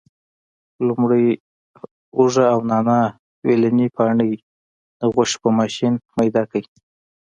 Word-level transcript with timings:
لومړی 0.87 1.25
هوګه 2.15 2.45
او 2.53 2.59
نانا 2.69 3.01
ویلني 3.45 3.87
پاڼې 3.95 4.31
د 4.99 5.01
غوښې 5.13 5.37
په 5.43 5.49
ماشین 5.59 5.93
میده 6.17 6.43
کړي. 6.51 6.67